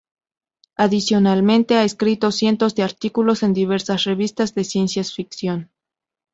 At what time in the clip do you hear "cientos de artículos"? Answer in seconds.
2.31-3.43